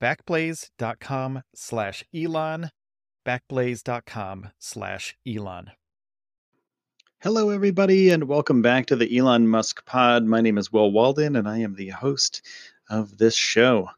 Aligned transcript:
backblaze.com 0.00 1.42
slash 1.54 2.04
Elon, 2.14 2.70
backblaze.com 3.26 4.48
slash 4.58 5.16
Elon. 5.26 5.70
Hello, 7.18 7.50
everybody, 7.50 8.08
and 8.08 8.24
welcome 8.24 8.62
back 8.62 8.86
to 8.86 8.96
the 8.96 9.18
Elon 9.18 9.46
Musk 9.46 9.84
Pod. 9.84 10.24
My 10.24 10.40
name 10.40 10.56
is 10.56 10.72
Will 10.72 10.90
Walden, 10.90 11.36
and 11.36 11.46
I 11.46 11.58
am 11.58 11.74
the 11.74 11.90
host 11.90 12.40
of 12.88 13.18
this 13.18 13.34
show. 13.34 13.90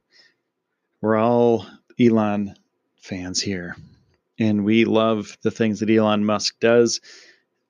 We're 1.01 1.17
all 1.17 1.65
Elon 2.01 2.57
fans 2.97 3.41
here, 3.41 3.77
and 4.41 4.65
we 4.65 4.85
love 4.85 5.39
the 5.43 5.53
things 5.53 5.79
that 5.81 5.91
Elon 5.91 6.25
Musk 6.25 6.59
does 6.59 7.01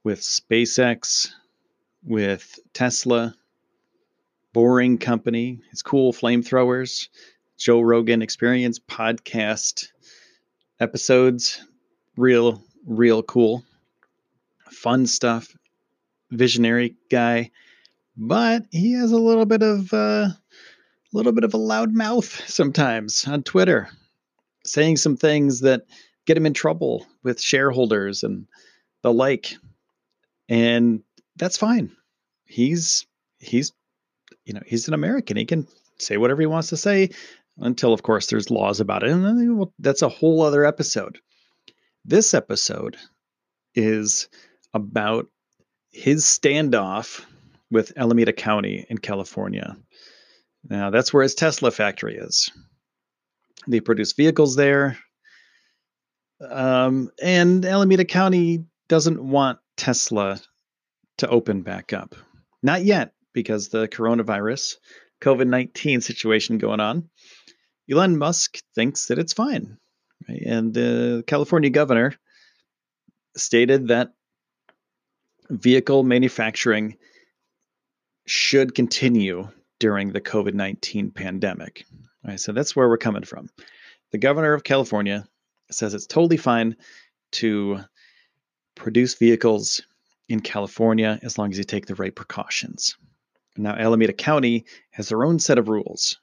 with 0.05 0.21
SpaceX, 0.21 1.31
with 2.03 2.59
Tesla, 2.73 3.35
Boring 4.55 4.97
Company, 4.97 5.61
his 5.71 5.83
cool 5.83 6.15
flamethrowers, 6.15 7.09
Joe 7.63 7.81
Rogan 7.81 8.23
Experience 8.23 8.81
podcast 8.81 9.93
episodes. 10.81 11.65
Real, 12.17 12.61
real 12.85 13.23
cool. 13.23 13.63
Fun 14.69 15.07
stuff. 15.07 15.47
Visionary 16.33 16.97
guy. 17.09 17.53
But 18.17 18.65
he 18.73 18.95
has 18.95 19.13
a 19.13 19.17
little 19.17 19.47
bit 19.47 19.63
of 19.63 19.95
uh, 19.95 20.27
a 20.27 20.39
little 21.13 21.31
bit 21.31 21.45
of 21.45 21.55
a 21.55 21.57
loud 21.59 21.95
mouth 21.95 22.27
sometimes 22.49 23.29
on 23.29 23.45
Twitter, 23.45 23.89
saying 24.67 24.97
some 24.97 25.17
things 25.17 25.61
that 25.61 25.83
get 26.27 26.37
him 26.37 26.47
in 26.47 26.55
trouble 26.55 27.07
with 27.23 27.41
shareholders 27.41 28.25
and 28.25 28.49
the 29.03 29.13
like. 29.13 29.55
And 30.49 31.05
that's 31.37 31.59
fine. 31.59 31.93
He's 32.45 33.07
he's 33.39 33.71
you 34.45 34.53
know, 34.53 34.63
he's 34.67 34.89
an 34.89 34.95
American. 34.95 35.37
He 35.37 35.45
can 35.45 35.69
say 35.99 36.17
whatever 36.17 36.41
he 36.41 36.47
wants 36.47 36.71
to 36.71 36.77
say 36.77 37.11
until, 37.59 37.93
of 37.93 38.03
course, 38.03 38.27
there's 38.27 38.51
laws 38.51 38.81
about 38.81 39.03
it. 39.03 39.11
And 39.11 39.25
then, 39.25 39.65
that's 39.79 40.03
a 40.03 40.09
whole 40.09 40.43
other 40.43 40.65
episode. 40.65 41.19
This 42.05 42.35
episode 42.35 42.97
is 43.75 44.29
about 44.75 45.27
his 45.91 46.25
standoff 46.25 47.25
with 47.71 47.93
Alameda 47.97 48.33
County 48.33 48.87
in 48.89 48.99
California. 48.99 49.77
Now, 50.69 50.91
that's 50.91 51.13
where 51.13 51.23
his 51.23 51.35
Tesla 51.35 51.71
factory 51.71 52.17
is. 52.17 52.51
They 53.67 53.81
produce 53.81 54.13
vehicles 54.13 54.57
there. 54.57 54.99
Um, 56.41 57.11
and 57.23 57.65
Alameda 57.65 58.05
County 58.05 58.65
doesn't 58.89 59.23
want 59.23 59.59
Tesla 59.77 60.41
to 61.19 61.29
open 61.29 61.63
back 61.63 61.93
up. 61.93 62.15
Not 62.63 62.85
yet, 62.85 63.13
because 63.33 63.69
the 63.69 63.89
coronavirus, 63.89 64.77
COVID 65.21 65.47
19 65.47 66.01
situation 66.01 66.59
going 66.59 66.81
on. 66.81 67.09
Elon 67.91 68.19
Musk 68.19 68.59
thinks 68.75 69.07
that 69.07 69.19
it's 69.19 69.33
fine. 69.33 69.77
Right? 70.29 70.43
And 70.45 70.73
the 70.73 71.25
California 71.27 71.71
governor 71.71 72.15
stated 73.37 73.89
that 73.89 74.13
vehicle 75.51 76.03
manufacturing 76.03 76.97
should 78.27 78.75
continue 78.75 79.49
during 79.81 80.13
the 80.13 80.21
COVID 80.21 80.55
19 80.55 81.11
pandemic. 81.11 81.85
So 82.37 82.53
that's 82.53 82.77
where 82.77 82.89
we're 82.89 82.99
coming 82.99 83.25
from. 83.25 83.49
The 84.13 84.19
governor 84.19 84.55
of 84.55 84.63
California 84.63 85.27
says 85.71 85.93
it's 85.93 86.07
totally 86.07 86.37
fine 86.37 86.77
to 87.33 87.81
produce 88.77 89.15
vehicles 89.15 89.81
in 90.29 90.41
California 90.41 91.19
as 91.23 91.37
long 91.37 91.51
as 91.51 91.59
you 91.59 91.65
take 91.65 91.87
the 91.87 91.97
right 91.97 92.15
precautions. 92.15 92.97
Now, 93.57 93.75
Alameda 93.75 94.13
County 94.13 94.67
has 94.93 95.09
their 95.09 95.25
own 95.25 95.39
set 95.39 95.59
of 95.59 95.69
rules 95.69 96.19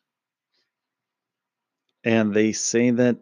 and 2.10 2.34
they 2.34 2.54
say 2.54 2.90
that 2.90 3.18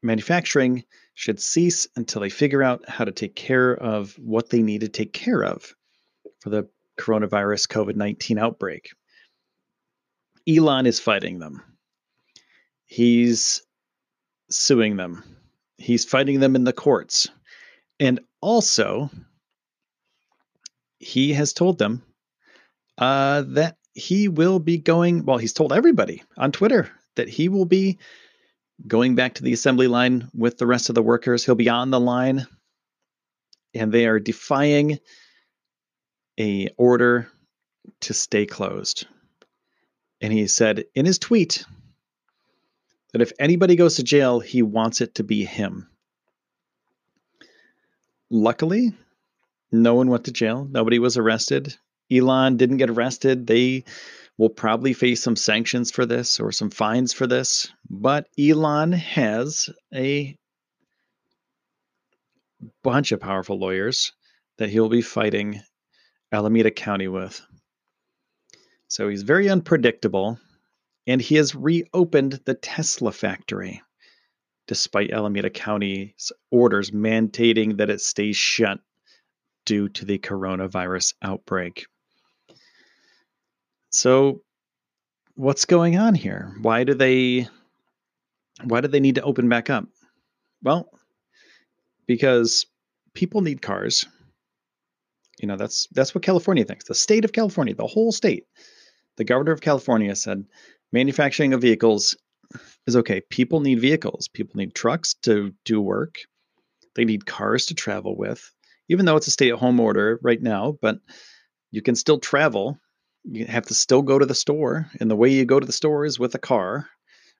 manufacturing 0.00 0.84
should 1.14 1.40
cease 1.40 1.88
until 1.96 2.22
they 2.22 2.30
figure 2.30 2.62
out 2.62 2.88
how 2.88 3.04
to 3.04 3.10
take 3.10 3.34
care 3.34 3.74
of 3.74 4.16
what 4.16 4.48
they 4.48 4.62
need 4.62 4.82
to 4.82 4.88
take 4.88 5.12
care 5.12 5.42
of 5.42 5.74
for 6.38 6.50
the 6.50 6.68
coronavirus 7.00 7.66
COVID 7.66 7.96
19 7.96 8.38
outbreak. 8.38 8.90
Elon 10.48 10.86
is 10.86 11.00
fighting 11.00 11.40
them. 11.40 11.60
He's 12.84 13.62
suing 14.50 14.96
them. 14.96 15.24
He's 15.76 16.04
fighting 16.04 16.38
them 16.38 16.54
in 16.54 16.62
the 16.62 16.72
courts. 16.72 17.26
And 17.98 18.20
also, 18.40 19.10
he 21.00 21.32
has 21.32 21.52
told 21.52 21.78
them 21.78 22.04
uh, 22.98 23.42
that 23.48 23.78
he 23.94 24.28
will 24.28 24.60
be 24.60 24.78
going, 24.78 25.24
well, 25.24 25.38
he's 25.38 25.54
told 25.54 25.72
everybody 25.72 26.22
on 26.36 26.52
Twitter 26.52 26.88
that 27.16 27.28
he 27.28 27.48
will 27.48 27.64
be 27.64 27.98
going 28.86 29.14
back 29.14 29.34
to 29.34 29.42
the 29.42 29.52
assembly 29.52 29.88
line 29.88 30.30
with 30.34 30.58
the 30.58 30.66
rest 30.66 30.88
of 30.88 30.94
the 30.94 31.02
workers. 31.02 31.44
He'll 31.44 31.54
be 31.54 31.68
on 31.68 31.90
the 31.90 32.00
line 32.00 32.46
and 33.74 33.92
they 33.92 34.06
are 34.06 34.18
defying 34.18 34.98
a 36.38 36.68
order 36.76 37.28
to 38.00 38.14
stay 38.14 38.46
closed. 38.46 39.06
And 40.20 40.32
he 40.32 40.46
said 40.46 40.84
in 40.94 41.06
his 41.06 41.18
tweet 41.18 41.64
that 43.12 43.22
if 43.22 43.32
anybody 43.38 43.76
goes 43.76 43.96
to 43.96 44.02
jail, 44.02 44.40
he 44.40 44.62
wants 44.62 45.00
it 45.00 45.16
to 45.16 45.24
be 45.24 45.44
him. 45.44 45.88
Luckily, 48.30 48.92
no 49.70 49.94
one 49.94 50.08
went 50.08 50.24
to 50.24 50.32
jail. 50.32 50.66
Nobody 50.70 50.98
was 50.98 51.16
arrested. 51.16 51.76
Elon 52.10 52.56
didn't 52.56 52.78
get 52.78 52.90
arrested. 52.90 53.46
They 53.46 53.84
will 54.38 54.50
probably 54.50 54.92
face 54.92 55.22
some 55.22 55.36
sanctions 55.36 55.90
for 55.90 56.04
this 56.04 56.40
or 56.40 56.52
some 56.52 56.70
fines 56.70 57.12
for 57.12 57.26
this. 57.26 57.72
But 57.88 58.28
Elon 58.38 58.92
has 58.92 59.70
a 59.94 60.36
bunch 62.82 63.12
of 63.12 63.20
powerful 63.20 63.58
lawyers 63.58 64.12
that 64.58 64.70
he'll 64.70 64.88
be 64.88 65.02
fighting 65.02 65.62
Alameda 66.32 66.70
County 66.70 67.08
with. 67.08 67.40
So 68.88 69.08
he's 69.08 69.22
very 69.22 69.48
unpredictable, 69.48 70.38
and 71.06 71.20
he 71.20 71.36
has 71.36 71.54
reopened 71.54 72.40
the 72.44 72.54
Tesla 72.54 73.12
factory 73.12 73.82
despite 74.66 75.12
Alameda 75.12 75.50
County's 75.50 76.32
orders 76.50 76.90
mandating 76.90 77.76
that 77.76 77.90
it 77.90 78.00
stays 78.00 78.36
shut 78.36 78.80
due 79.64 79.88
to 79.90 80.04
the 80.04 80.18
coronavirus 80.18 81.14
outbreak. 81.22 81.86
So 83.96 84.42
what's 85.36 85.64
going 85.64 85.96
on 85.96 86.14
here? 86.14 86.54
Why 86.60 86.84
do 86.84 86.92
they 86.92 87.48
why 88.64 88.82
do 88.82 88.88
they 88.88 89.00
need 89.00 89.14
to 89.14 89.22
open 89.22 89.48
back 89.48 89.70
up? 89.70 89.86
Well, 90.62 90.90
because 92.06 92.66
people 93.14 93.40
need 93.40 93.62
cars. 93.62 94.04
You 95.40 95.48
know, 95.48 95.56
that's 95.56 95.88
that's 95.92 96.14
what 96.14 96.24
California 96.24 96.66
thinks. 96.66 96.84
The 96.84 96.94
state 96.94 97.24
of 97.24 97.32
California, 97.32 97.74
the 97.74 97.86
whole 97.86 98.12
state. 98.12 98.44
The 99.16 99.24
governor 99.24 99.52
of 99.52 99.62
California 99.62 100.14
said 100.14 100.44
manufacturing 100.92 101.54
of 101.54 101.62
vehicles 101.62 102.18
is 102.86 102.96
okay. 102.96 103.22
People 103.30 103.60
need 103.60 103.80
vehicles. 103.80 104.28
People 104.28 104.58
need 104.58 104.74
trucks 104.74 105.14
to 105.22 105.54
do 105.64 105.80
work. 105.80 106.16
They 106.96 107.06
need 107.06 107.24
cars 107.24 107.64
to 107.66 107.74
travel 107.74 108.14
with. 108.14 108.52
Even 108.90 109.06
though 109.06 109.16
it's 109.16 109.26
a 109.26 109.30
stay-at-home 109.30 109.80
order 109.80 110.20
right 110.22 110.42
now, 110.42 110.76
but 110.82 110.98
you 111.70 111.80
can 111.80 111.94
still 111.94 112.18
travel. 112.18 112.78
You 113.28 113.46
have 113.46 113.66
to 113.66 113.74
still 113.74 114.02
go 114.02 114.18
to 114.18 114.26
the 114.26 114.34
store, 114.34 114.90
and 115.00 115.10
the 115.10 115.16
way 115.16 115.30
you 115.30 115.44
go 115.44 115.58
to 115.58 115.66
the 115.66 115.72
store 115.72 116.04
is 116.04 116.18
with 116.18 116.34
a 116.34 116.38
car 116.38 116.88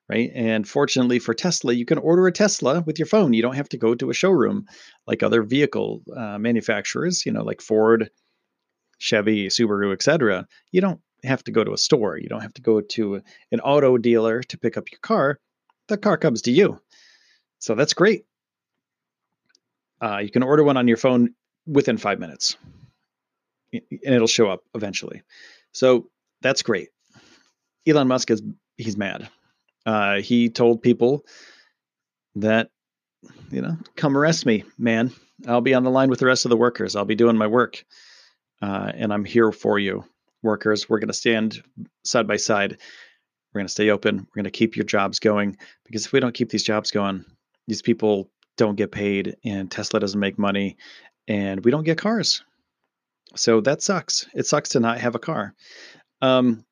right? 0.09 0.31
And 0.33 0.67
fortunately 0.67 1.19
for 1.19 1.33
Tesla, 1.33 1.73
you 1.73 1.85
can 1.85 1.97
order 1.97 2.27
a 2.27 2.31
Tesla 2.31 2.81
with 2.81 2.99
your 2.99 3.05
phone. 3.05 3.33
You 3.33 3.41
don't 3.41 3.55
have 3.55 3.69
to 3.69 3.77
go 3.77 3.95
to 3.95 4.09
a 4.09 4.13
showroom 4.13 4.65
like 5.05 5.23
other 5.23 5.43
vehicle 5.43 6.01
uh, 6.15 6.37
manufacturers, 6.37 7.25
you 7.25 7.31
know, 7.31 7.43
like 7.43 7.61
Ford, 7.61 8.09
Chevy, 8.99 9.47
Subaru, 9.47 9.93
etc. 9.93 10.47
You 10.71 10.81
don't 10.81 11.01
have 11.23 11.43
to 11.45 11.51
go 11.51 11.63
to 11.63 11.73
a 11.73 11.77
store. 11.77 12.17
You 12.17 12.29
don't 12.29 12.41
have 12.41 12.53
to 12.53 12.61
go 12.61 12.81
to 12.81 13.21
an 13.51 13.59
auto 13.59 13.97
dealer 13.97 14.43
to 14.43 14.57
pick 14.57 14.77
up 14.77 14.91
your 14.91 14.99
car. 15.01 15.39
The 15.87 15.97
car 15.97 16.17
comes 16.17 16.43
to 16.43 16.51
you. 16.51 16.79
So 17.59 17.75
that's 17.75 17.93
great. 17.93 18.25
Uh, 20.01 20.19
you 20.19 20.29
can 20.29 20.43
order 20.43 20.63
one 20.63 20.77
on 20.77 20.87
your 20.87 20.97
phone 20.97 21.33
within 21.65 21.97
five 21.97 22.19
minutes, 22.19 22.55
and 23.73 23.81
it'll 24.03 24.27
show 24.27 24.47
up 24.47 24.61
eventually. 24.75 25.23
So 25.77 26.09
that's 26.41 26.63
great. 26.63 26.89
Elon 27.87 28.07
Musk 28.07 28.31
is 28.31 28.41
he's 28.77 28.97
mad 28.97 29.29
uh, 29.87 30.19
he 30.21 30.49
told 30.49 30.83
people 30.83 31.25
that, 32.35 32.69
you 33.49 33.61
know, 33.61 33.77
come 33.95 34.17
arrest 34.17 34.45
me, 34.45 34.65
man. 34.77 35.13
I'll 35.47 35.61
be 35.61 35.73
on 35.73 35.83
the 35.83 35.89
line 35.89 36.09
with 36.09 36.19
the 36.19 36.25
rest 36.25 36.45
of 36.45 36.49
the 36.49 36.57
workers. 36.57 36.95
I'll 36.95 37.05
be 37.05 37.15
doing 37.15 37.37
my 37.37 37.47
work. 37.47 37.85
Uh, 38.61 38.91
and 38.93 39.13
I'm 39.13 39.23
here 39.23 39.51
for 39.53 39.79
you, 39.79 40.03
workers. 40.43 40.89
We're 40.89 40.99
going 40.99 41.07
to 41.07 41.13
stand 41.13 41.63
side 42.03 42.27
by 42.27 42.35
side. 42.35 42.77
We're 43.53 43.59
going 43.59 43.67
to 43.67 43.71
stay 43.71 43.89
open. 43.89 44.17
We're 44.17 44.41
going 44.41 44.43
to 44.43 44.51
keep 44.51 44.75
your 44.75 44.85
jobs 44.85 45.19
going 45.19 45.57
because 45.85 46.05
if 46.05 46.11
we 46.11 46.19
don't 46.19 46.33
keep 46.33 46.49
these 46.49 46.63
jobs 46.63 46.91
going, 46.91 47.23
these 47.67 47.81
people 47.81 48.29
don't 48.57 48.75
get 48.75 48.91
paid 48.91 49.37
and 49.45 49.71
Tesla 49.71 50.01
doesn't 50.01 50.19
make 50.19 50.37
money 50.37 50.75
and 51.29 51.63
we 51.63 51.71
don't 51.71 51.85
get 51.85 51.97
cars. 51.97 52.43
So 53.35 53.61
that 53.61 53.81
sucks. 53.81 54.27
It 54.33 54.47
sucks 54.47 54.69
to 54.69 54.79
not 54.79 54.99
have 54.99 55.15
a 55.15 55.19
car. 55.19 55.53
Um, 56.21 56.65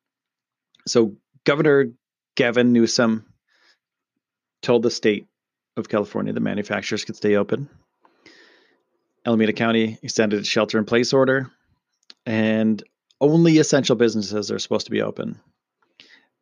so 0.86 1.16
Governor 1.44 1.92
Gavin 2.34 2.72
Newsom 2.72 3.26
told 4.62 4.82
the 4.82 4.90
state 4.90 5.26
of 5.76 5.88
California 5.88 6.32
the 6.32 6.40
manufacturers 6.40 7.04
could 7.04 7.16
stay 7.16 7.36
open. 7.36 7.68
Alameda 9.24 9.52
County 9.52 9.98
extended 10.02 10.38
its 10.38 10.48
shelter 10.48 10.78
in 10.78 10.84
place 10.84 11.12
order, 11.12 11.50
and 12.24 12.82
only 13.20 13.58
essential 13.58 13.96
businesses 13.96 14.50
are 14.50 14.58
supposed 14.58 14.86
to 14.86 14.92
be 14.92 15.02
open. 15.02 15.38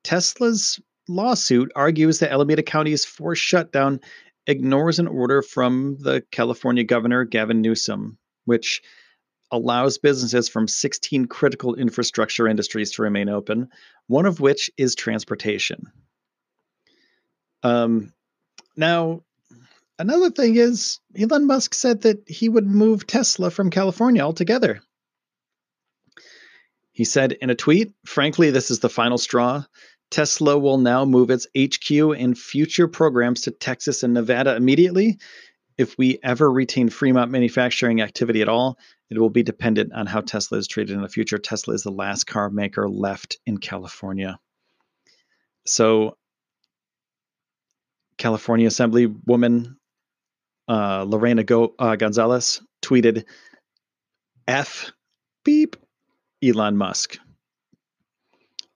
Tesla's 0.02 0.80
lawsuit 1.08 1.72
argues 1.74 2.18
that 2.18 2.30
Alameda 2.30 2.62
County's 2.62 3.04
forced 3.04 3.42
shutdown 3.42 4.00
ignores 4.46 4.98
an 4.98 5.06
order 5.06 5.40
from 5.42 5.96
the 6.00 6.22
California 6.30 6.84
governor, 6.84 7.24
Gavin 7.24 7.62
Newsom, 7.62 8.18
which 8.44 8.82
allows 9.54 9.98
businesses 9.98 10.48
from 10.48 10.66
16 10.66 11.26
critical 11.26 11.74
infrastructure 11.76 12.48
industries 12.48 12.90
to 12.92 13.02
remain 13.02 13.28
open, 13.28 13.68
one 14.08 14.26
of 14.26 14.40
which 14.40 14.70
is 14.76 14.94
transportation. 14.94 15.86
Um, 17.62 18.12
now, 18.76 19.22
another 19.98 20.30
thing 20.30 20.56
is 20.56 20.98
Elon 21.18 21.46
Musk 21.46 21.72
said 21.72 22.02
that 22.02 22.28
he 22.28 22.48
would 22.48 22.66
move 22.66 23.06
Tesla 23.06 23.50
from 23.50 23.70
California 23.70 24.22
altogether. 24.22 24.82
He 26.90 27.04
said 27.04 27.32
in 27.32 27.50
a 27.50 27.54
tweet, 27.54 27.92
frankly, 28.04 28.50
this 28.50 28.70
is 28.70 28.80
the 28.80 28.88
final 28.88 29.18
straw. 29.18 29.64
Tesla 30.10 30.58
will 30.58 30.78
now 30.78 31.04
move 31.04 31.30
its 31.30 31.46
HQ 31.56 31.90
and 31.90 32.36
future 32.36 32.88
programs 32.88 33.42
to 33.42 33.50
Texas 33.52 34.02
and 34.02 34.14
Nevada 34.14 34.56
immediately. 34.56 35.18
If 35.76 35.98
we 35.98 36.18
ever 36.22 36.50
retain 36.50 36.88
Fremont 36.88 37.30
manufacturing 37.30 38.00
activity 38.00 38.42
at 38.42 38.48
all, 38.48 38.78
it 39.10 39.18
will 39.18 39.30
be 39.30 39.42
dependent 39.42 39.92
on 39.92 40.06
how 40.06 40.20
Tesla 40.20 40.58
is 40.58 40.68
treated 40.68 40.94
in 40.94 41.02
the 41.02 41.08
future. 41.08 41.38
Tesla 41.38 41.74
is 41.74 41.82
the 41.82 41.90
last 41.90 42.24
car 42.24 42.50
maker 42.50 42.88
left 42.88 43.38
in 43.46 43.58
California. 43.58 44.38
So, 45.66 46.16
California 48.18 48.68
Assemblywoman 48.68 49.76
uh, 50.68 51.04
Lorena 51.04 51.44
Go- 51.44 51.74
uh, 51.78 51.96
Gonzalez 51.96 52.62
tweeted, 52.82 53.24
F 54.46 54.92
beep 55.44 55.76
Elon 56.42 56.76
Musk. 56.76 57.18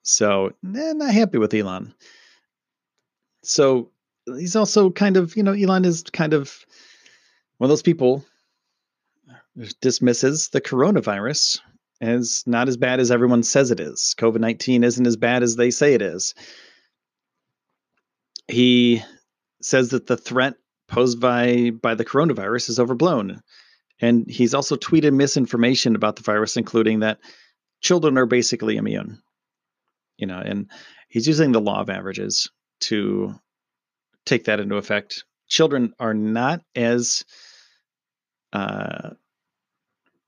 So, 0.03 0.55
eh, 0.65 0.93
not 0.95 1.13
happy 1.13 1.39
with 1.39 1.53
Elon. 1.55 1.95
So, 3.43 3.91
he's 4.37 4.57
also 4.57 4.91
kind 4.91 5.17
of, 5.17 5.37
you 5.37 5.43
know, 5.43 5.53
Elon 5.53 5.85
is 5.85 6.03
kind 6.03 6.33
of 6.33 6.65
one 7.59 7.67
of 7.67 7.71
those 7.71 7.83
people 7.83 8.25
dismisses 9.81 10.49
the 10.51 10.61
coronavirus 10.61 11.61
as 12.01 12.45
not 12.47 12.69
as 12.69 12.77
bad 12.77 13.01
as 13.01 13.11
everyone 13.11 13.43
says 13.43 13.71
it 13.71 13.81
is. 13.81 14.15
COVID 14.19 14.41
19 14.41 14.85
isn't 14.85 15.07
as 15.07 15.17
bad 15.17 15.43
as 15.43 15.57
they 15.57 15.71
say 15.71 15.95
it 15.95 16.03
is. 16.03 16.35
He 18.47 19.03
says 19.61 19.91
that 19.91 20.07
the 20.07 20.17
threat 20.17 20.55
posed 20.87 21.21
by, 21.21 21.71
by 21.71 21.95
the 21.95 22.05
coronavirus 22.05 22.71
is 22.71 22.81
overblown. 22.81 23.43
And 24.01 24.31
he's 24.31 24.55
also 24.55 24.77
tweeted 24.77 25.13
misinformation 25.13 25.97
about 25.97 26.17
the 26.17 26.23
virus, 26.23 26.57
including 26.57 27.01
that 27.01 27.19
children 27.81 28.17
are 28.17 28.27
basically 28.27 28.77
immune. 28.77 29.21
You 30.17 30.27
know, 30.27 30.39
and 30.39 30.71
he's 31.09 31.27
using 31.27 31.53
the 31.53 31.61
law 31.61 31.81
of 31.81 31.91
averages 31.91 32.49
to 32.81 33.35
take 34.29 34.45
that 34.45 34.61
into 34.61 34.77
effect. 34.77 35.25
Children 35.49 35.95
are 35.99 36.15
not 36.15 36.63
as 36.75 37.25
uh, 38.53 39.11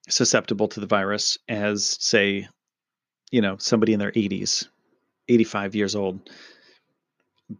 susceptible 0.08 0.68
to 0.68 0.80
the 0.80 0.86
virus 0.86 1.38
as, 1.48 1.96
say, 2.00 2.48
you 3.30 3.40
know, 3.40 3.56
somebody 3.58 3.92
in 3.92 4.00
their 4.00 4.12
80s, 4.12 4.66
85 5.28 5.74
years 5.74 5.94
old, 5.94 6.30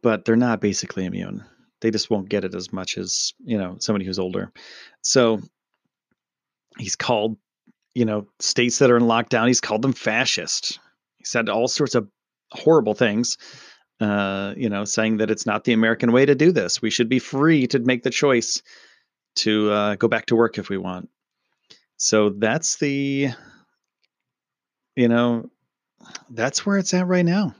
but 0.02 0.24
they're 0.24 0.36
not 0.36 0.60
basically 0.60 1.04
immune. 1.04 1.44
They 1.80 1.90
just 1.90 2.10
won't 2.10 2.28
get 2.28 2.44
it 2.44 2.54
as 2.54 2.72
much 2.72 2.98
as, 2.98 3.32
you 3.44 3.56
know, 3.56 3.76
somebody 3.78 4.04
who's 4.04 4.18
older. 4.18 4.52
So 5.02 5.40
he's 6.78 6.96
called, 6.96 7.36
you 7.94 8.04
know, 8.04 8.26
states 8.38 8.78
that 8.78 8.90
are 8.90 8.96
in 8.96 9.04
lockdown, 9.04 9.46
he's 9.48 9.60
called 9.60 9.82
them 9.82 9.92
fascist. 9.92 10.78
He 11.18 11.24
said 11.24 11.48
all 11.48 11.68
sorts 11.68 11.94
of 11.94 12.08
horrible 12.52 12.94
things, 12.94 13.38
uh, 14.00 14.54
you 14.56 14.68
know, 14.68 14.84
saying 14.84 15.18
that 15.18 15.30
it's 15.30 15.46
not 15.46 15.64
the 15.64 15.72
American 15.72 16.12
way 16.12 16.24
to 16.24 16.34
do 16.34 16.52
this. 16.52 16.80
We 16.80 16.90
should 16.90 17.08
be 17.08 17.18
free 17.18 17.66
to 17.68 17.78
make 17.78 18.02
the 18.02 18.10
choice 18.10 18.62
to 19.36 19.70
uh, 19.70 19.94
go 19.96 20.08
back 20.08 20.26
to 20.26 20.36
work 20.36 20.58
if 20.58 20.68
we 20.68 20.78
want. 20.78 21.10
So 21.96 22.30
that's 22.30 22.78
the, 22.78 23.28
you 24.96 25.08
know, 25.08 25.50
that's 26.30 26.64
where 26.64 26.78
it's 26.78 26.94
at 26.94 27.06
right 27.06 27.24
now. 27.24 27.54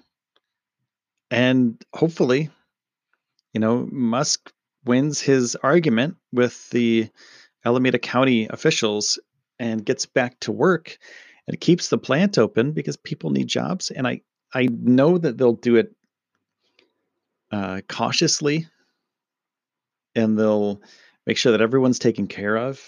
And 1.31 1.81
hopefully, 1.95 2.51
you 3.53 3.61
know, 3.61 3.87
Musk 3.93 4.51
wins 4.85 5.21
his 5.21 5.57
argument 5.57 6.17
with 6.33 6.71
the 6.71 7.09
Alameda 7.65 7.99
County 7.99 8.49
officials 8.49 9.19
and 9.59 9.85
gets 9.85 10.07
back 10.07 10.41
to 10.41 10.53
work 10.53 10.97
and 11.47 11.61
keeps 11.61 11.89
the 11.89 11.99
plant 11.99 12.39
open 12.39 12.73
because 12.73 12.97
people 12.97 13.31
need 13.31 13.47
jobs. 13.47 13.91
And 13.91 14.07
I, 14.09 14.23
I 14.55 14.69
know 14.71 15.19
that 15.19 15.37
they'll 15.37 15.53
do 15.53 15.77
it 15.77 15.95
uh, 17.51 17.81
cautiously 17.89 18.67
and 20.15 20.39
they'll 20.39 20.81
make 21.27 21.37
sure 21.37 21.53
that 21.53 21.61
everyone's 21.61 21.99
taken 21.99 22.27
care 22.27 22.57
of. 22.57 22.81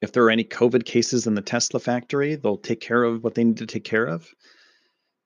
If 0.00 0.12
there 0.12 0.24
are 0.24 0.30
any 0.30 0.44
COVID 0.44 0.84
cases 0.84 1.26
in 1.26 1.34
the 1.34 1.42
Tesla 1.42 1.80
factory, 1.80 2.36
they'll 2.36 2.56
take 2.56 2.80
care 2.80 3.02
of 3.02 3.24
what 3.24 3.34
they 3.34 3.44
need 3.44 3.58
to 3.58 3.66
take 3.66 3.84
care 3.84 4.06
of. 4.06 4.28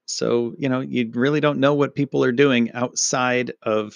So, 0.06 0.54
you 0.58 0.68
know, 0.68 0.80
you 0.80 1.10
really 1.14 1.40
don't 1.40 1.60
know 1.60 1.74
what 1.74 1.94
people 1.94 2.24
are 2.24 2.32
doing 2.32 2.72
outside 2.72 3.52
of 3.62 3.94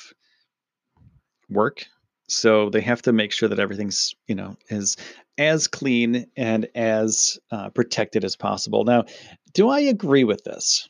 work. 1.49 1.87
So 2.29 2.71
they 2.71 2.81
have 2.81 3.03
to 3.03 3.12
make 3.12 3.33
sure 3.33 3.49
that 3.49 3.59
everything's, 3.59 4.15
you 4.26 4.35
know, 4.35 4.57
is 4.69 4.97
as 5.38 5.67
clean 5.67 6.26
and 6.37 6.69
as 6.75 7.38
uh, 7.50 7.71
protected 7.71 8.25
as 8.25 8.37
possible. 8.37 8.85
Now, 8.85 9.05
do 9.53 9.69
I 9.69 9.81
agree 9.81 10.25
with 10.25 10.45
this? 10.45 10.88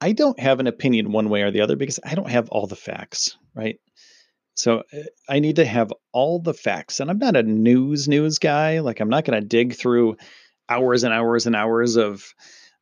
I 0.00 0.12
don't 0.12 0.38
have 0.38 0.60
an 0.60 0.66
opinion 0.66 1.12
one 1.12 1.30
way 1.30 1.42
or 1.42 1.50
the 1.50 1.62
other 1.62 1.76
because 1.76 2.00
I 2.04 2.14
don't 2.14 2.30
have 2.30 2.48
all 2.50 2.66
the 2.66 2.76
facts, 2.76 3.36
right? 3.54 3.80
So 4.54 4.82
uh, 4.92 5.02
I 5.28 5.38
need 5.38 5.56
to 5.56 5.64
have 5.64 5.92
all 6.12 6.40
the 6.40 6.54
facts. 6.54 7.00
And 7.00 7.10
I'm 7.10 7.18
not 7.18 7.36
a 7.36 7.42
news 7.42 8.08
news 8.08 8.38
guy. 8.38 8.80
Like 8.80 9.00
I'm 9.00 9.08
not 9.08 9.24
going 9.24 9.40
to 9.40 9.46
dig 9.46 9.74
through 9.74 10.16
hours 10.68 11.04
and 11.04 11.14
hours 11.14 11.46
and 11.46 11.54
hours 11.54 11.96
of 11.96 12.34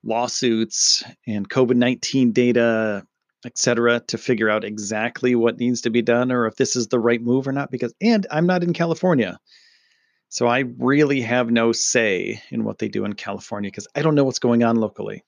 lawsuits 0.03 1.05
and 1.27 1.49
COVID-19 1.49 2.33
data, 2.33 3.07
et 3.45 3.59
cetera, 3.59 4.01
to 4.09 4.19
figure 4.19 4.51
out 4.51 4.65
exactly 4.65 5.35
what 5.35 5.59
needs 5.59 5.83
to 5.83 5.91
be 5.91 6.03
done 6.03 6.33
or 6.33 6.47
if 6.47 6.57
this 6.57 6.77
is 6.77 6.89
the 6.89 7.01
right 7.01 7.21
move 7.21 7.47
or 7.47 7.53
not. 7.53 7.71
Because, 7.71 7.95
and 8.01 8.27
I'm 8.31 8.47
not 8.47 8.63
in 8.63 8.73
California. 8.73 9.39
So 10.29 10.49
I 10.49 10.65
really 10.79 11.21
have 11.21 11.51
no 11.51 11.71
say 11.71 12.43
in 12.51 12.65
what 12.65 12.79
they 12.79 12.89
do 12.89 13.05
in 13.05 13.13
California 13.13 13.71
because 13.71 13.87
I 13.95 14.03
don't 14.03 14.17
know 14.17 14.25
what's 14.25 14.41
going 14.41 14.65
on 14.65 14.77
locally. 14.77 15.23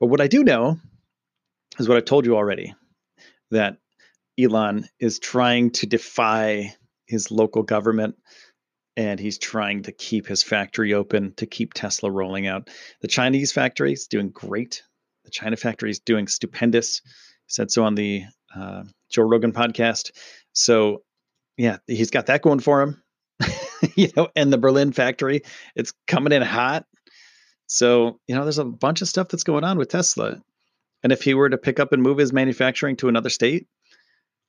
But 0.00 0.06
what 0.06 0.20
I 0.20 0.26
do 0.26 0.42
know 0.42 0.78
is 1.78 1.88
what 1.88 1.98
I've 1.98 2.04
told 2.06 2.26
you 2.26 2.36
already 2.36 2.74
that 3.50 3.76
Elon 4.38 4.88
is 4.98 5.18
trying 5.18 5.70
to 5.72 5.86
defy 5.86 6.74
his 7.06 7.30
local 7.30 7.62
government 7.62 8.16
and 8.96 9.20
he's 9.20 9.38
trying 9.38 9.82
to 9.82 9.92
keep 9.92 10.26
his 10.26 10.42
factory 10.42 10.94
open 10.94 11.34
to 11.36 11.46
keep 11.46 11.74
Tesla 11.74 12.10
rolling 12.10 12.46
out. 12.46 12.70
The 13.00 13.08
Chinese 13.08 13.52
factory 13.52 13.92
is 13.92 14.06
doing 14.06 14.30
great. 14.30 14.82
The 15.24 15.30
China 15.30 15.56
factory 15.56 15.90
is 15.90 16.00
doing 16.00 16.26
stupendous. 16.26 17.00
He 17.04 17.10
said 17.48 17.70
so 17.70 17.84
on 17.84 17.94
the 17.94 18.24
uh, 18.54 18.84
Joe 19.10 19.22
Rogan 19.22 19.52
podcast. 19.52 20.12
So, 20.52 21.02
yeah, 21.56 21.78
he's 21.86 22.10
got 22.10 22.26
that 22.26 22.42
going 22.42 22.60
for 22.60 22.82
him. 22.82 23.02
you 23.96 24.08
know, 24.16 24.28
and 24.36 24.52
the 24.52 24.58
Berlin 24.58 24.92
factory, 24.92 25.42
it's 25.74 25.92
coming 26.06 26.32
in 26.32 26.42
hot. 26.42 26.86
So, 27.72 28.18
you 28.26 28.34
know, 28.34 28.42
there's 28.42 28.58
a 28.58 28.64
bunch 28.64 29.00
of 29.00 29.06
stuff 29.06 29.28
that's 29.28 29.44
going 29.44 29.62
on 29.62 29.78
with 29.78 29.90
Tesla. 29.90 30.42
And 31.04 31.12
if 31.12 31.22
he 31.22 31.34
were 31.34 31.48
to 31.48 31.56
pick 31.56 31.78
up 31.78 31.92
and 31.92 32.02
move 32.02 32.18
his 32.18 32.32
manufacturing 32.32 32.96
to 32.96 33.08
another 33.08 33.30
state, 33.30 33.68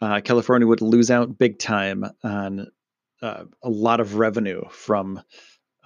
uh, 0.01 0.21
California 0.21 0.67
would 0.67 0.81
lose 0.81 1.11
out 1.11 1.37
big 1.37 1.59
time 1.59 2.03
on 2.23 2.71
uh, 3.21 3.43
a 3.61 3.69
lot 3.69 3.99
of 3.99 4.15
revenue 4.15 4.63
from 4.71 5.21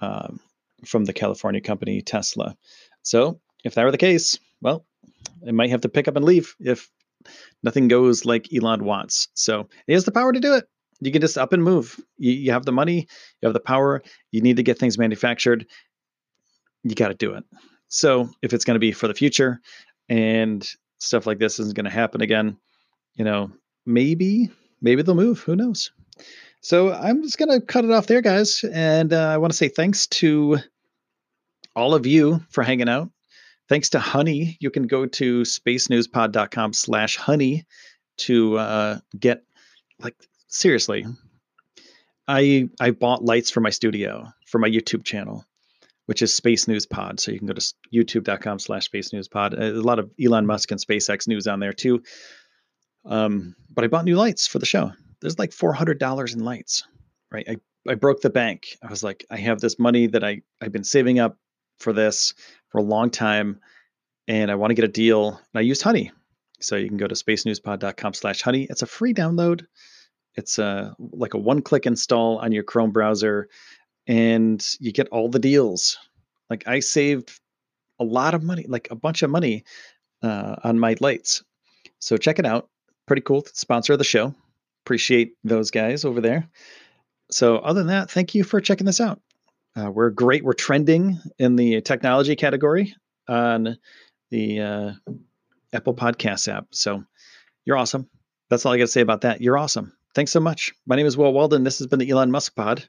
um, 0.00 0.40
from 0.86 1.04
the 1.04 1.12
California 1.12 1.60
company 1.60 2.00
Tesla. 2.00 2.56
So 3.02 3.38
if 3.64 3.74
that 3.74 3.84
were 3.84 3.92
the 3.92 3.98
case, 3.98 4.38
well, 4.62 4.86
it 5.46 5.54
might 5.54 5.70
have 5.70 5.82
to 5.82 5.90
pick 5.90 6.08
up 6.08 6.16
and 6.16 6.24
leave 6.24 6.54
if 6.58 6.90
nothing 7.62 7.88
goes 7.88 8.24
like 8.24 8.48
Elon 8.50 8.82
wants. 8.82 9.28
So 9.34 9.68
he 9.86 9.92
has 9.92 10.06
the 10.06 10.12
power 10.12 10.32
to 10.32 10.40
do 10.40 10.54
it. 10.54 10.64
You 11.00 11.12
can 11.12 11.20
just 11.20 11.36
up 11.36 11.52
and 11.52 11.62
move. 11.62 12.00
You, 12.16 12.32
you 12.32 12.52
have 12.52 12.64
the 12.64 12.72
money, 12.72 13.08
you 13.42 13.46
have 13.46 13.52
the 13.52 13.60
power. 13.60 14.02
You 14.32 14.40
need 14.40 14.56
to 14.56 14.62
get 14.62 14.78
things 14.78 14.96
manufactured. 14.96 15.66
You 16.88 16.94
got 16.94 17.08
to 17.08 17.14
do 17.14 17.34
it. 17.34 17.44
So 17.88 18.28
if 18.42 18.52
it's 18.52 18.64
going 18.64 18.76
to 18.76 18.80
be 18.80 18.92
for 18.92 19.08
the 19.08 19.14
future 19.14 19.60
and 20.08 20.68
stuff 20.98 21.26
like 21.26 21.38
this 21.38 21.58
isn't 21.58 21.74
going 21.74 21.84
to 21.84 21.90
happen 21.90 22.20
again, 22.20 22.56
you 23.14 23.24
know, 23.24 23.50
maybe 23.84 24.50
maybe 24.80 25.02
they'll 25.02 25.14
move. 25.14 25.40
Who 25.40 25.56
knows? 25.56 25.90
So 26.60 26.92
I'm 26.92 27.22
just 27.22 27.38
gonna 27.38 27.60
cut 27.60 27.84
it 27.84 27.92
off 27.92 28.06
there, 28.06 28.20
guys, 28.20 28.64
and 28.64 29.12
uh, 29.12 29.28
I 29.28 29.38
want 29.38 29.52
to 29.52 29.56
say 29.56 29.68
thanks 29.68 30.06
to 30.08 30.58
all 31.74 31.94
of 31.94 32.06
you 32.06 32.40
for 32.50 32.64
hanging 32.64 32.88
out. 32.88 33.10
Thanks 33.68 33.90
to 33.90 34.00
Honey, 34.00 34.56
you 34.60 34.70
can 34.70 34.86
go 34.86 35.06
to 35.06 35.42
spacenewspod.com 35.42 36.72
slash 36.72 37.16
honey 37.16 37.66
to 38.18 38.58
uh, 38.58 38.98
get 39.18 39.44
like 40.00 40.16
seriously. 40.48 41.06
I 42.26 42.68
I 42.80 42.90
bought 42.90 43.24
lights 43.24 43.50
for 43.50 43.60
my 43.60 43.70
studio 43.70 44.32
for 44.46 44.58
my 44.58 44.68
YouTube 44.68 45.04
channel, 45.04 45.44
which 46.06 46.22
is 46.22 46.34
Space 46.34 46.66
News 46.66 46.86
Pod. 46.86 47.20
So 47.20 47.30
you 47.30 47.38
can 47.38 47.46
go 47.46 47.54
to 47.54 47.74
youtube.com 47.92 48.58
slash 48.58 48.86
space 48.86 49.12
news 49.12 49.28
pod. 49.28 49.54
A 49.54 49.72
lot 49.72 49.98
of 49.98 50.10
Elon 50.22 50.46
Musk 50.46 50.70
and 50.70 50.80
SpaceX 50.80 51.28
news 51.28 51.46
on 51.46 51.60
there 51.60 51.72
too. 51.72 52.02
Um, 53.04 53.54
but 53.70 53.84
I 53.84 53.88
bought 53.88 54.04
new 54.04 54.16
lights 54.16 54.46
for 54.46 54.58
the 54.58 54.66
show. 54.66 54.92
There's 55.20 55.38
like 55.38 55.50
$400 55.50 56.34
in 56.34 56.44
lights, 56.44 56.84
right? 57.30 57.46
I, 57.48 57.56
I 57.90 57.94
broke 57.94 58.20
the 58.20 58.30
bank. 58.30 58.76
I 58.82 58.88
was 58.88 59.02
like, 59.02 59.26
I 59.30 59.36
have 59.36 59.60
this 59.60 59.78
money 59.78 60.06
that 60.08 60.24
I, 60.24 60.42
I've 60.60 60.72
been 60.72 60.84
saving 60.84 61.18
up 61.18 61.38
for 61.78 61.92
this 61.92 62.34
for 62.70 62.78
a 62.78 62.82
long 62.84 63.10
time 63.10 63.60
and 64.28 64.50
I 64.50 64.56
want 64.56 64.70
to 64.70 64.74
get 64.74 64.84
a 64.84 64.88
deal. 64.88 65.28
And 65.28 65.58
I 65.58 65.60
used 65.60 65.82
Honey. 65.82 66.12
So 66.60 66.76
you 66.76 66.88
can 66.88 66.96
go 66.96 67.06
to 67.06 67.14
spacenewspod.com 67.14 68.14
slash 68.14 68.40
honey. 68.40 68.66
It's 68.68 68.82
a 68.82 68.86
free 68.86 69.12
download. 69.12 69.66
It's 70.36 70.58
a, 70.58 70.94
like 70.98 71.34
a 71.34 71.38
one 71.38 71.62
click 71.62 71.86
install 71.86 72.38
on 72.38 72.52
your 72.52 72.62
Chrome 72.62 72.92
browser 72.92 73.48
and 74.06 74.64
you 74.80 74.92
get 74.92 75.08
all 75.08 75.28
the 75.28 75.38
deals. 75.38 75.98
Like 76.50 76.66
I 76.66 76.80
saved 76.80 77.40
a 77.98 78.04
lot 78.04 78.34
of 78.34 78.42
money, 78.42 78.64
like 78.68 78.88
a 78.90 78.94
bunch 78.94 79.22
of 79.22 79.30
money 79.30 79.64
uh, 80.22 80.56
on 80.64 80.78
my 80.78 80.96
lights. 81.00 81.42
So 81.98 82.16
check 82.16 82.38
it 82.38 82.46
out 82.46 82.68
pretty 83.06 83.22
cool 83.22 83.44
sponsor 83.52 83.92
of 83.94 83.98
the 83.98 84.04
show. 84.04 84.34
Appreciate 84.84 85.34
those 85.44 85.70
guys 85.70 86.04
over 86.04 86.20
there. 86.20 86.48
So, 87.30 87.56
other 87.58 87.80
than 87.80 87.88
that, 87.88 88.10
thank 88.10 88.34
you 88.34 88.44
for 88.44 88.60
checking 88.60 88.86
this 88.86 89.00
out. 89.00 89.20
Uh, 89.76 89.90
we're 89.90 90.10
great. 90.10 90.44
We're 90.44 90.52
trending 90.52 91.18
in 91.38 91.56
the 91.56 91.80
technology 91.80 92.36
category 92.36 92.94
on 93.28 93.78
the 94.30 94.60
uh, 94.60 94.92
Apple 95.72 95.94
Podcasts 95.94 96.52
app. 96.52 96.66
So, 96.70 97.04
you're 97.64 97.76
awesome. 97.76 98.08
That's 98.48 98.64
all 98.64 98.72
I 98.72 98.78
got 98.78 98.84
to 98.84 98.88
say 98.88 99.00
about 99.00 99.22
that. 99.22 99.40
You're 99.40 99.58
awesome. 99.58 99.92
Thanks 100.14 100.30
so 100.30 100.40
much. 100.40 100.72
My 100.86 100.94
name 100.94 101.06
is 101.06 101.16
Will 101.16 101.32
Walden. 101.32 101.64
This 101.64 101.78
has 101.78 101.88
been 101.88 101.98
the 101.98 102.10
Elon 102.10 102.30
Musk 102.30 102.54
Pod, 102.54 102.88